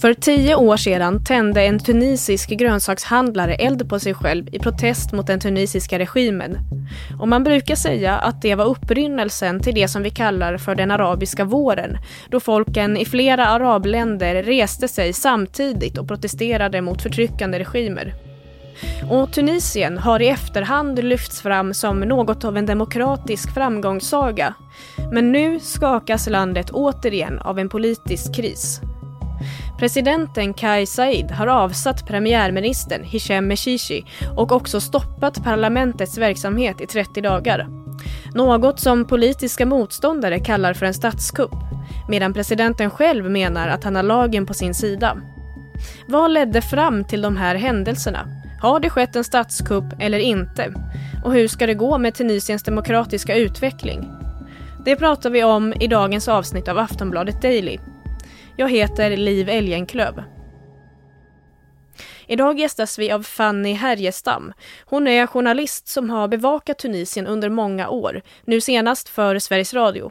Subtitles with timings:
[0.00, 5.26] För tio år sedan tände en tunisisk grönsakshandlare eld på sig själv i protest mot
[5.26, 6.58] den tunisiska regimen.
[7.20, 10.90] Och man brukar säga att det var upprinnelsen till det som vi kallar för den
[10.90, 11.98] arabiska våren,
[12.30, 18.14] då folken i flera arabländer reste sig samtidigt och protesterade mot förtryckande regimer.
[19.10, 24.54] Och Tunisien har i efterhand lyfts fram som något av en demokratisk framgångssaga.
[25.12, 28.80] Men nu skakas landet återigen av en politisk kris.
[29.80, 34.04] Presidenten Kais Saied har avsatt premiärministern Hichem Meshishi
[34.36, 37.66] och också stoppat parlamentets verksamhet i 30 dagar.
[38.34, 41.54] Något som politiska motståndare kallar för en statskupp,
[42.08, 45.16] medan presidenten själv menar att han har lagen på sin sida.
[46.08, 48.26] Vad ledde fram till de här händelserna?
[48.62, 50.74] Har det skett en statskupp eller inte?
[51.24, 54.08] Och hur ska det gå med Tunisiens demokratiska utveckling?
[54.84, 57.78] Det pratar vi om i dagens avsnitt av Aftonbladet Daily
[58.60, 60.22] jag heter Liv Elgenklöv.
[62.26, 64.52] Idag gästas vi av Fanny Härjestam.
[64.84, 70.10] Hon är journalist som har bevakat Tunisien under många år, nu senast för Sveriges Radio.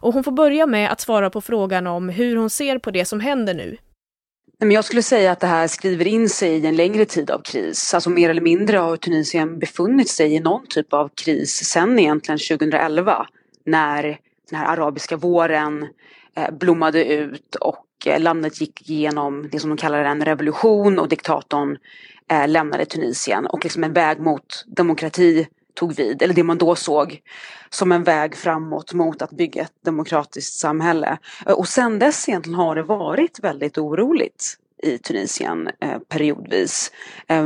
[0.00, 3.04] Och hon får börja med att svara på frågan om hur hon ser på det
[3.04, 3.76] som händer nu.
[4.58, 7.94] Jag skulle säga att det här skriver in sig i en längre tid av kris.
[7.94, 12.38] Alltså mer eller mindre har Tunisien befunnit sig i någon typ av kris sedan egentligen
[12.38, 13.26] 2011
[13.66, 14.02] när
[14.50, 15.86] den här arabiska våren
[16.34, 21.08] Eh, blommade ut och eh, landet gick igenom det som de kallar en revolution och
[21.08, 21.78] diktatorn
[22.30, 26.74] eh, lämnade Tunisien och liksom en väg mot demokrati tog vid, eller det man då
[26.74, 27.20] såg
[27.70, 31.18] som en väg framåt mot att bygga ett demokratiskt samhälle.
[31.46, 35.70] Och sen dess egentligen har det varit väldigt oroligt i Tunisien
[36.08, 36.92] periodvis.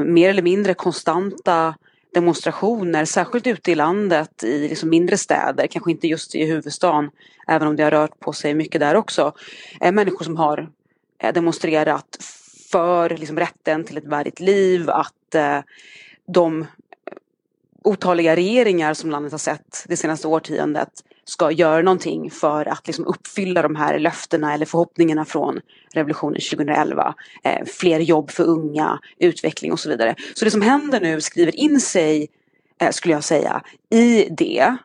[0.07, 1.75] Mer eller mindre konstanta
[2.15, 7.11] demonstrationer, särskilt ute i landet i liksom mindre städer, kanske inte just i huvudstaden,
[7.49, 9.33] även om det har rört på sig mycket där också.
[9.81, 10.71] Eh, människor som har
[11.23, 12.19] eh, demonstrerat
[12.71, 15.59] för liksom, rätten till ett värdigt liv, att eh,
[16.27, 16.67] de
[17.85, 20.91] otaliga regeringar som landet har sett det senaste årtiondet
[21.33, 25.61] ska göra någonting för att liksom uppfylla de här löftena eller förhoppningarna från
[25.95, 27.15] revolutionen 2011.
[27.45, 30.15] Eh, fler jobb för unga, utveckling och så vidare.
[30.35, 32.29] Så det som händer nu skriver in sig,
[32.81, 34.77] eh, skulle jag säga, i det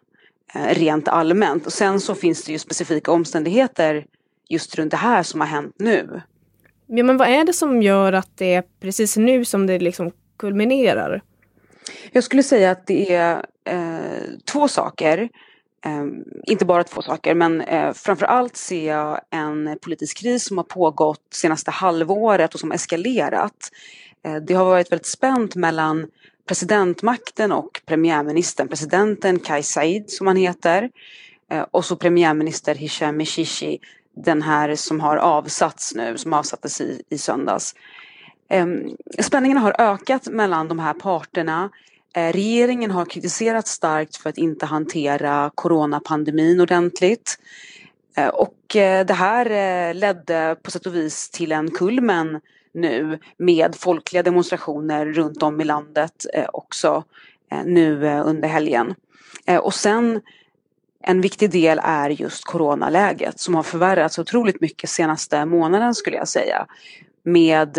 [0.53, 1.65] eh, rent allmänt.
[1.65, 4.05] Och sen så finns det ju specifika omständigheter
[4.49, 6.21] just runt det här som har hänt nu.
[6.87, 10.11] Ja, men vad är det som gör att det är precis nu som det liksom
[10.37, 11.21] kulminerar?
[12.11, 15.29] Jag skulle säga att det är eh, två saker.
[15.87, 16.05] Eh,
[16.47, 21.27] inte bara två saker, men eh, framförallt ser jag en politisk kris som har pågått
[21.31, 23.71] senaste halvåret och som eskalerat.
[24.23, 26.07] Eh, det har varit väldigt spänt mellan
[26.47, 28.67] presidentmakten och premiärministern.
[28.67, 30.89] Presidenten Kais Saied som han heter
[31.51, 33.79] eh, och så premiärminister Hisham Mishishi,
[34.15, 37.75] den här som har avsatts nu, som avsattes i, i söndags.
[38.49, 41.69] Ehm, spänningarna har ökat mellan de här parterna.
[42.17, 47.39] Eh, regeringen har kritiserats starkt för att inte hantera coronapandemin ordentligt.
[48.15, 52.41] Eh, och eh, det här ledde på sätt och vis till en kulmen
[52.73, 57.03] nu med folkliga demonstrationer runt om i landet också
[57.65, 58.95] nu under helgen.
[59.61, 60.21] Och sen
[61.03, 66.27] en viktig del är just coronaläget som har förvärrats otroligt mycket senaste månaden skulle jag
[66.27, 66.65] säga
[67.23, 67.77] med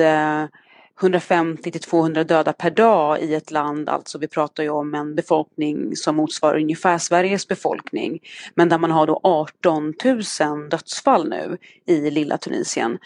[1.01, 5.15] 150 till 200 döda per dag i ett land, alltså vi pratar ju om en
[5.15, 8.19] befolkning som motsvarar ungefär Sveriges befolkning.
[8.55, 12.99] Men där man har då 18 000 dödsfall nu i lilla Tunisien.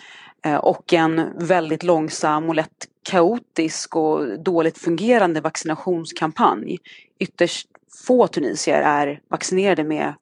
[0.45, 6.79] Eh, och en väldigt långsam och lätt kaotisk och dåligt fungerande vaccinationskampanj.
[7.19, 7.69] Ytterst
[8.07, 10.15] få tunisier är vaccinerade med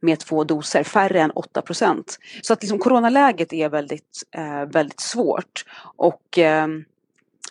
[0.00, 2.18] med två doser, färre än 8 procent.
[2.42, 5.64] Så att liksom coronaläget är väldigt, eh, väldigt svårt.
[5.96, 6.68] Och eh,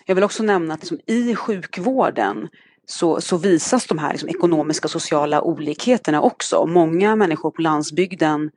[0.09, 2.49] jag vill också nämna att liksom i sjukvården
[2.85, 6.65] så, så visas de här liksom ekonomiska och sociala olikheterna också.
[6.65, 8.51] Många människor på landsbygden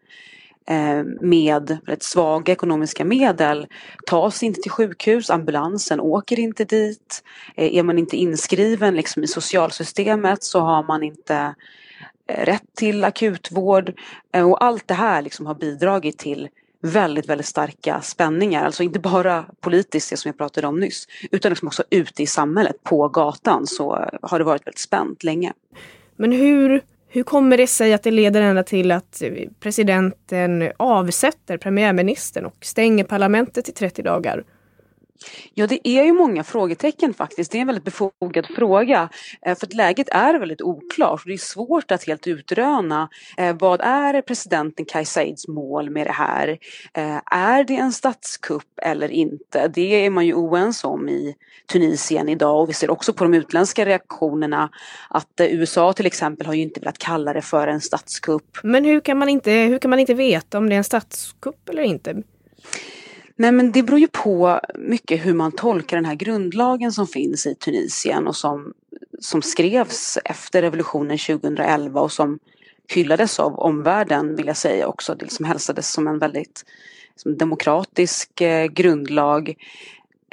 [0.68, 3.66] eh, med rätt svaga ekonomiska medel
[4.06, 7.22] tas inte till sjukhus, ambulansen åker inte dit.
[7.56, 11.54] Eh, är man inte inskriven liksom i socialsystemet så har man inte
[12.26, 13.92] eh, rätt till akutvård
[14.32, 16.48] eh, och allt det här liksom har bidragit till
[16.82, 18.64] väldigt, väldigt starka spänningar.
[18.64, 22.26] Alltså inte bara politiskt, det som jag pratade om nyss, utan liksom också ute i
[22.26, 25.52] samhället, på gatan, så har det varit väldigt spänt länge.
[26.16, 29.22] Men hur, hur kommer det sig att det leder ända till att
[29.60, 34.44] presidenten avsätter premiärministern och stänger parlamentet i 30 dagar?
[35.54, 37.52] Ja, det är ju många frågetecken faktiskt.
[37.52, 39.08] Det är en väldigt befogad fråga.
[39.46, 41.22] Eh, för att läget är väldigt oklart.
[41.26, 46.12] Det är svårt att helt utröna eh, vad är presidenten Kais Saids mål med det
[46.12, 46.58] här?
[46.94, 49.68] Eh, är det en statskupp eller inte?
[49.68, 51.34] Det är man ju oense om i
[51.72, 54.70] Tunisien idag och vi ser också på de utländska reaktionerna
[55.10, 58.58] att USA till exempel har ju inte velat kalla det för en statskupp.
[58.62, 61.68] Men hur kan man inte, hur kan man inte veta om det är en statskupp
[61.68, 62.22] eller inte?
[63.36, 67.46] Nej men det beror ju på mycket hur man tolkar den här grundlagen som finns
[67.46, 68.72] i Tunisien och som,
[69.20, 72.38] som skrevs efter revolutionen 2011 och som
[72.88, 75.14] hyllades av omvärlden vill jag säga också.
[75.14, 76.64] Det liksom hälsades som en väldigt
[77.16, 79.54] som demokratisk eh, grundlag.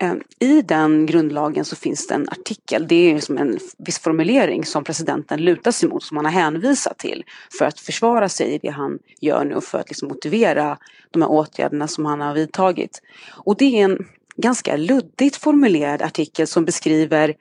[0.02, 4.66] Ehm, I den grundlagen så finns det en artikel, det är liksom en viss formulering
[4.66, 7.24] som presidenten lutar sig mot, som han har hänvisat till
[7.58, 10.78] för att försvara sig i det han gör nu och för att liksom motivera
[11.12, 13.02] de här åtgärderna som han har vidtagit.
[13.30, 17.36] Och det är en ganska luddigt formulerad artikel som beskriver,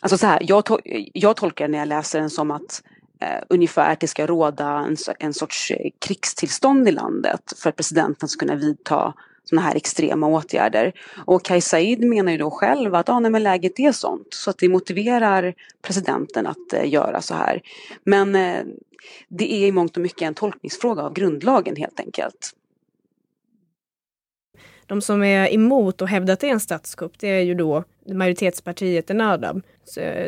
[0.00, 0.78] alltså så här, jag, to
[1.12, 2.82] jag tolkar när jag läser den som att
[3.20, 7.76] eh, ungefär att det ska råda en, en sorts eh, krigstillstånd i landet för att
[7.76, 9.14] presidenten ska kunna vidta
[9.50, 10.92] sådana här extrema åtgärder.
[11.26, 14.50] Och Kais Said menar ju då själv att ah, nej, men läget är sånt så
[14.50, 17.60] att det motiverar presidenten att eh, göra så här.
[18.04, 18.62] Men eh,
[19.28, 22.50] det är i mångt och mycket en tolkningsfråga av grundlagen helt enkelt.
[24.86, 27.84] De som är emot och hävdar att det är en statskupp, det är ju då
[28.12, 29.62] majoritetspartiet Enadab,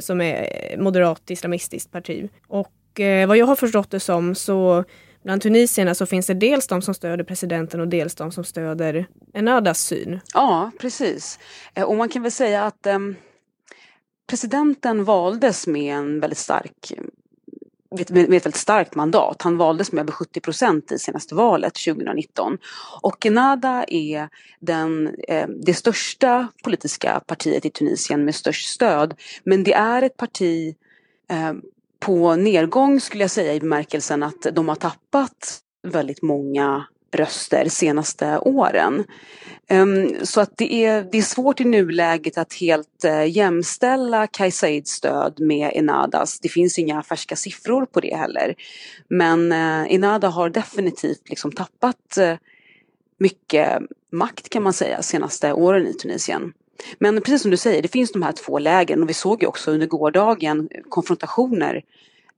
[0.00, 2.28] som är moderat islamistiskt parti.
[2.48, 4.84] Och eh, vad jag har förstått det som så
[5.24, 9.06] Bland tunisierna så finns det dels de som stöder presidenten och dels de som stöder
[9.34, 10.20] Enadas syn.
[10.34, 11.38] Ja, precis.
[11.74, 12.98] Eh, och man kan väl säga att eh,
[14.26, 16.92] presidenten valdes med en väldigt stark
[17.92, 19.42] med ett väldigt starkt mandat.
[19.42, 22.58] Han valdes med över 70 procent i senaste valet 2019.
[23.02, 24.28] Och Ennahda är
[24.60, 29.14] den, eh, det största politiska partiet i Tunisien med störst stöd.
[29.44, 30.76] Men det är ett parti
[31.30, 31.52] eh,
[32.02, 38.38] på nedgång skulle jag säga i bemärkelsen att de har tappat väldigt många röster senaste
[38.38, 39.04] åren.
[39.68, 44.58] Ehm, så att det är, det är svårt i nuläget att helt eh, jämställa Kais
[44.58, 46.40] Saids stöd med Enadas.
[46.40, 48.54] Det finns inga färska siffror på det heller.
[49.08, 52.36] Men eh, Enada har definitivt liksom tappat eh,
[53.18, 53.82] mycket
[54.12, 56.52] makt kan man säga senaste åren i Tunisien.
[56.98, 59.48] Men precis som du säger, det finns de här två lägen och vi såg ju
[59.48, 61.82] också under gårdagen konfrontationer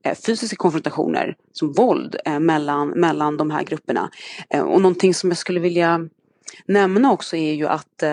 [0.03, 4.09] eh, fysiska konfrontationer som våld eh, mellan, mellan de här grupperna.
[4.49, 6.09] Eh, och någonting som jag skulle vilja
[6.65, 8.03] nämna också är ju att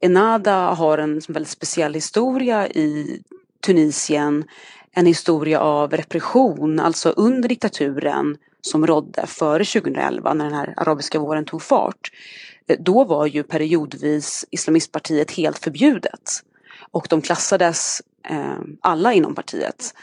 [0.00, 3.22] Enada har en väldigt speciell historia i
[3.60, 4.44] Tunisien.
[4.92, 11.18] En historia av repression, alltså under diktaturen som rådde före 2011 när den här arabiska
[11.18, 12.10] våren tog fart.
[12.66, 16.30] Eh, då var ju periodvis islamistpartiet helt förbjudet.
[16.90, 19.94] Och de klassades, eh, alla inom partiet,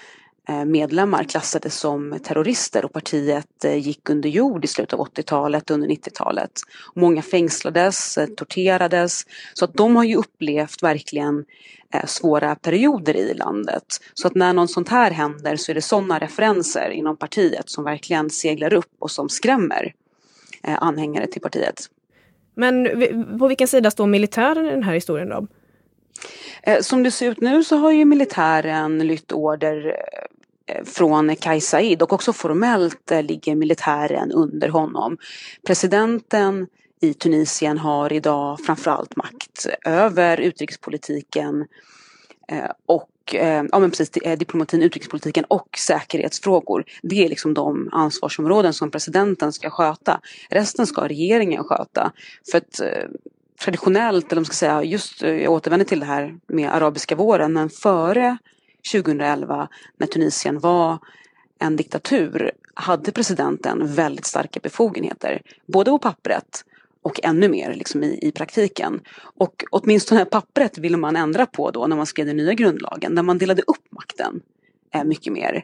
[0.50, 5.70] eh, medlemmar klassades som terrorister och partiet eh, gick under jord i slutet av 80-talet,
[5.70, 6.52] och under 90-talet.
[6.96, 9.26] Många fängslades, eh, torterades.
[9.54, 11.46] Så att de har ju upplevt verkligen
[11.94, 13.86] eh, svåra perioder i landet.
[14.14, 17.84] Så att när något sånt här händer så är det sådana referenser inom partiet som
[17.84, 19.94] verkligen seglar upp och som skrämmer
[20.64, 21.90] eh, anhängare till partiet.
[22.56, 22.88] Men
[23.40, 25.48] på vilken sida står militären i den här historien då?
[26.64, 29.96] Eh, som det ser ut nu så har ju militären lytt order
[30.66, 35.18] eh, från Kais Saied och också formellt eh, ligger militären under honom.
[35.68, 36.68] Presidenten
[37.02, 41.66] i Tunisien har idag framförallt makt över utrikespolitiken
[42.86, 46.86] och eh, ja, men precis, eh, diplomatin, utrikespolitiken och säkerhetsfrågor.
[47.02, 50.22] Det är liksom de ansvarsområden som presidenten ska sköta.
[50.50, 52.12] Resten ska regeringen sköta.
[52.52, 53.10] För att eh,
[53.64, 57.54] traditionellt, eller man ska säga, just eh, jag återvänder till det här med arabiska våren,
[57.54, 58.38] men före
[58.92, 59.68] 2011
[59.98, 60.98] när Tunisien var
[61.60, 65.42] en diktatur hade presidenten väldigt starka befogenheter.
[65.68, 66.64] Både på pappret
[67.02, 69.02] och ännu mer liksom i, i praktiken.
[69.22, 73.24] Och åtminstone pappret ville man ändra på då när man skrev den nya grundlagen, där
[73.24, 74.42] man delade upp makten
[74.94, 75.64] eh, mycket mer.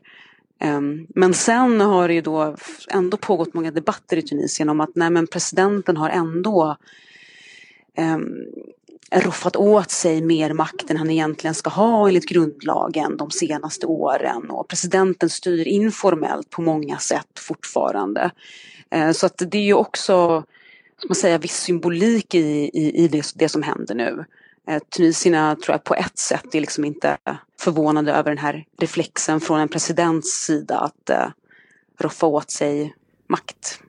[0.63, 2.55] Um, men sen har det ju då
[2.89, 6.77] ändå pågått många debatter i Tunisien om att nej men presidenten har ändå
[7.97, 8.45] ehm, um,
[9.11, 14.49] roffat åt sig mer makt än han egentligen ska ha enligt grundlagen de senaste åren
[14.49, 18.31] och presidenten styr informellt på många sätt fortfarande.
[18.89, 20.43] Ehm, så att det är ju också
[20.97, 24.25] ska man säga, viss symbolik i, i, i det, det som händer nu.
[24.67, 27.17] Eh, tunisierna tror jag på ett sätt är liksom inte
[27.59, 31.27] förvånade över den här reflexen från en presidents sida att eh,
[31.99, 32.93] roffa åt sig
[33.27, 33.79] makt.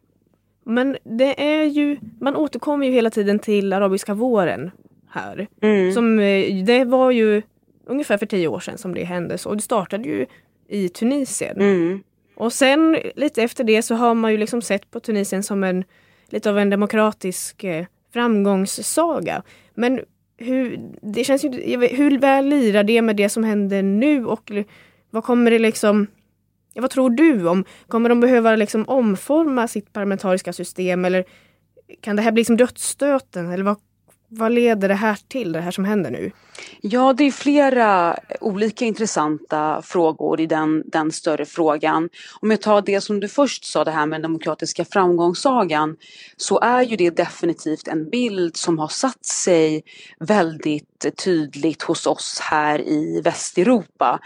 [0.64, 4.70] Men det är ju, man återkommer ju hela tiden till arabiska våren
[5.10, 5.48] här.
[5.60, 5.92] Mm.
[5.92, 7.42] Som, eh, det var ju
[7.86, 9.54] ungefär för tio år sedan som det hände så.
[9.54, 10.26] Det startade ju
[10.68, 11.60] i Tunisien.
[11.60, 12.02] Mm.
[12.34, 15.84] Och sen lite efter det så har man ju liksom sett på Tunisien som en
[16.28, 19.42] lite av en demokratisk eh, framgångssaga.
[19.74, 20.00] Men
[20.36, 21.50] hur, det känns ju,
[21.86, 24.26] hur väl lirar det med det som händer nu?
[24.26, 24.52] Och
[25.10, 26.06] vad kommer det liksom
[26.80, 31.04] vad tror du om, kommer de behöva liksom omforma sitt parlamentariska system?
[31.04, 31.24] Eller
[32.00, 33.50] kan det här bli som dödsstöten?
[33.50, 33.76] Eller vad,
[34.28, 36.30] vad leder det här till, det här som händer nu?
[36.80, 42.08] Ja, det är flera olika intressanta frågor i den, den större frågan.
[42.40, 45.96] Om jag tar det som du först sa, det här med den demokratiska framgångssagan,
[46.36, 49.82] så är ju det definitivt en bild som har satt sig
[50.20, 54.20] väldigt tydligt hos oss här i Västeuropa.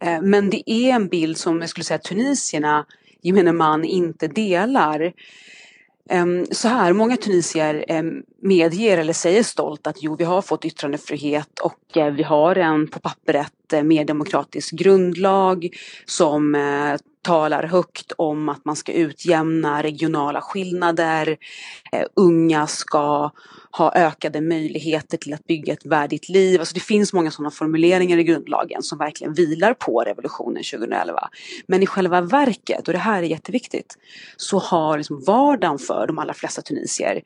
[0.00, 2.86] Eh, men det är en bild som jag skulle säga tunisierna,
[3.22, 5.12] gemene man, inte delar.
[6.10, 10.64] Ehm, så här, många tunisier ehm, medger eller säger stolt att jo, vi har fått
[10.64, 15.68] yttrandefrihet och eh, vi har en på pappret eh, mer demokratisk grundlag
[16.06, 21.36] som eh, talar högt om att man ska utjämna regionala skillnader.
[21.92, 23.30] Eh, unga ska
[23.70, 26.60] ha ökade möjligheter till att bygga ett värdigt liv.
[26.60, 31.28] Alltså det finns många sådana formuleringar i grundlagen som verkligen vilar på revolutionen 2011.
[31.66, 33.98] Men i själva verket, och det här är jätteviktigt,
[34.36, 37.22] så har liksom vardagen för de allra flesta tunisier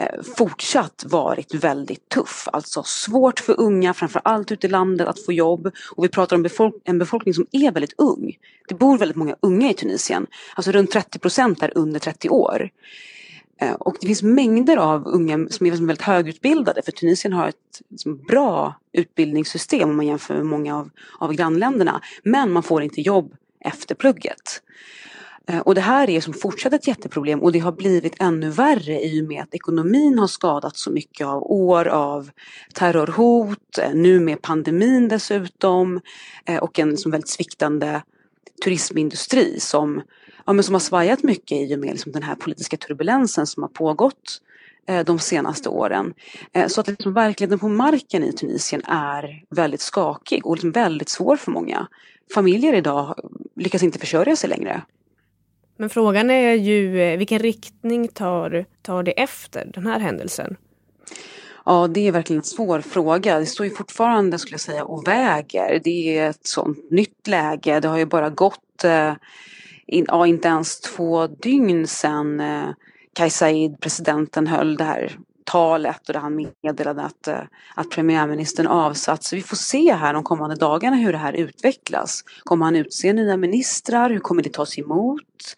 [0.00, 2.48] Eh, fortsatt varit väldigt tuff.
[2.52, 5.70] Alltså svårt för unga, framförallt ute i landet, att få jobb.
[5.96, 8.38] Och vi pratar om befolk en befolkning som är väldigt ung.
[8.68, 10.26] Det bor väldigt många unga i Tunisien.
[10.54, 12.70] Alltså runt 30 procent är under 30 år.
[13.60, 17.82] Eh, och det finns mängder av unga som är väldigt högutbildade för Tunisien har ett
[17.88, 22.00] liksom, bra utbildningssystem om man jämför med många av, av grannländerna.
[22.22, 24.62] Men man får inte jobb efter plugget.
[25.50, 29.04] Eh, och det här är som fortsatt ett jätteproblem och det har blivit ännu värre
[29.04, 32.30] i och med att ekonomin har skadats så mycket av år av
[32.74, 36.00] terrorhot, eh, nu med pandemin dessutom
[36.44, 38.02] eh, och en som väldigt sviktande
[38.64, 40.02] turismindustri som
[40.46, 43.62] ja, men som har svajat mycket i och med liksom den här politiska turbulensen som
[43.62, 44.42] har pågått
[45.06, 46.14] de senaste åren.
[46.66, 51.36] Så att liksom verkligheten på marken i Tunisien är väldigt skakig och liksom väldigt svår
[51.36, 51.86] för många.
[52.34, 53.14] Familjer idag
[53.56, 54.82] lyckas inte försörja sig längre.
[55.76, 60.56] Men frågan är ju eh, vilken riktning tar, tar det efter den här händelsen?
[61.64, 63.38] Ja, det är verkligen en svår fråga.
[63.38, 65.80] Det står ju fortfarande, skulle jag säga, och väger.
[65.84, 67.80] Det är ett sånt nytt läge.
[67.80, 69.14] Det har ju bara gått eh,
[69.86, 72.68] in, ja, inte ens två dygn sedan eh,
[73.12, 73.42] Kais
[73.80, 77.40] presidenten, höll det här talet och där han meddelade att, eh,
[77.74, 79.32] att premiärministern avsatts.
[79.32, 82.24] Vi får se här de kommande dagarna hur det här utvecklas.
[82.44, 84.10] Kommer han utse nya ministrar?
[84.10, 85.56] Hur kommer det tas emot?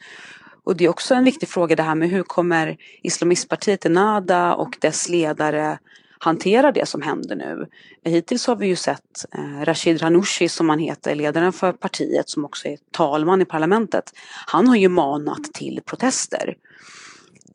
[0.65, 4.77] Och det är också en viktig fråga det här med hur kommer islamistpartiet Enada och
[4.81, 5.79] dess ledare
[6.19, 7.67] hantera det som händer nu.
[8.05, 12.45] Hittills har vi ju sett eh, Rashid Ranushi som han heter, ledaren för partiet som
[12.45, 14.13] också är talman i parlamentet.
[14.47, 16.57] Han har ju manat till protester.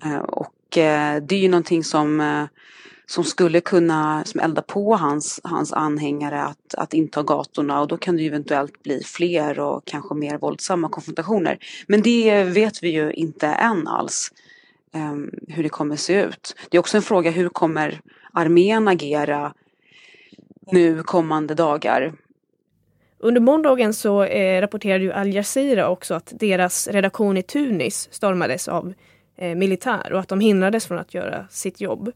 [0.03, 2.45] Eh, och Eh, det är ju någonting som eh,
[3.05, 7.97] som skulle kunna som elda på hans, hans anhängare att, att inta gatorna och då
[7.97, 11.57] kan det eventuellt bli fler och kanske mer våldsamma konfrontationer.
[11.87, 14.31] Men det vet vi ju inte än alls
[14.93, 16.55] ehm, hur det kommer se ut.
[16.69, 18.01] Det är också en fråga hur kommer
[18.33, 19.53] armén agera
[20.71, 22.13] nu kommande dagar.
[23.19, 28.67] Under måndagen så eh, rapporterade ju Al Jazeera också att deras redaktion i Tunis stormades
[28.67, 28.93] av
[29.43, 32.11] eh, militär och att de hindrades från att göra sitt jobb.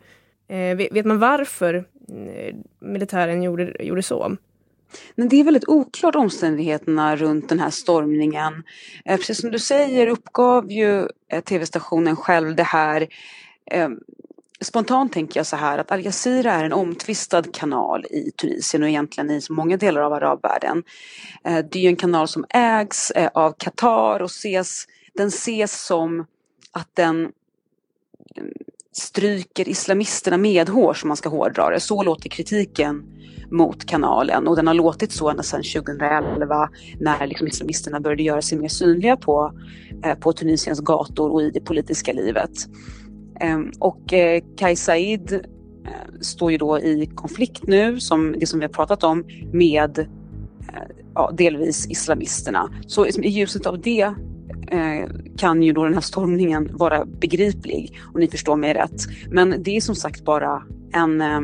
[0.47, 4.37] Eh, vet, vet, man varför eh, militären gjorde, gjorde så?
[5.15, 8.63] Men det är väldigt oklart omständigheterna runt den här stormningen.
[9.05, 13.07] Eh, precis som du säger uppgav ju eh, tv-stationen själv det här
[13.71, 13.89] eh,
[14.61, 18.89] Spontant tänker jag så här att Al Jazeera är en omtvistad kanal i Tunisien och
[18.89, 20.83] egentligen i många delar av arabvärlden.
[21.43, 26.25] Eh, det är ju en kanal som ägs av Qatar och ses, den ses som
[26.77, 27.31] att den mm,
[28.91, 31.79] stryker islamisterna medhårs om man ska hårdra det.
[31.79, 33.03] Så låter kritiken
[33.51, 36.69] mot kanalen och den har låtit så ända sedan 2011
[36.99, 39.53] när liksom islamisterna började göra sig mer synliga på,
[40.03, 42.51] eh, på Tunisiens gator och i det politiska livet.
[43.39, 48.59] Ehm, och eh, Kais Said eh, står ju då i konflikt nu, som det som
[48.59, 50.05] vi har pratat om, med eh,
[51.15, 52.69] ja, delvis islamisterna.
[52.87, 54.13] Så liksom, i ljuset av det
[54.71, 59.01] Eh, kan ju då den här stormningen vara begriplig och ni förstår mig rätt.
[59.31, 61.41] Men det är som sagt bara en, eh,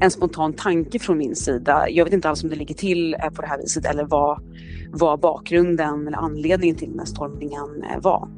[0.00, 1.86] en spontan tanke från min sida.
[1.90, 4.42] Jag vet inte alls om det ligger till eh, på det här viset eller vad,
[4.90, 8.28] vad bakgrunden eller anledningen till den här stormningen var.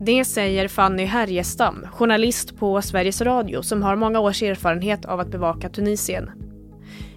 [0.00, 5.30] Det säger Fanny Härjestam, journalist på Sveriges Radio som har många års erfarenhet av att
[5.30, 6.30] bevaka Tunisien.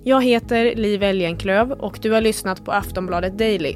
[0.04, 3.76] Jag heter Liv Elgenklöv och du har lyssnat på Aftonbladet Daily.